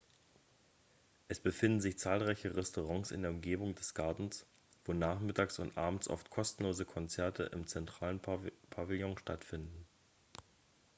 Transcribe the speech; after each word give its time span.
es 1.27 1.39
befinden 1.39 1.79
sich 1.79 1.99
zahlreiche 1.99 2.55
restaurants 2.55 3.11
in 3.11 3.21
der 3.21 3.29
umgebung 3.29 3.75
des 3.75 3.93
gartens 3.93 4.47
wo 4.83 4.93
nachmittags 4.93 5.59
und 5.59 5.77
abends 5.77 6.07
oft 6.07 6.31
kostenlose 6.31 6.85
konzerte 6.85 7.43
im 7.43 7.67
zentralen 7.67 8.19
pavillon 8.71 9.15
stattfinden 9.19 9.85